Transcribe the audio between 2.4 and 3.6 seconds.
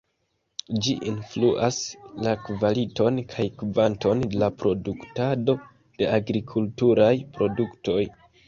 kvaliton kaj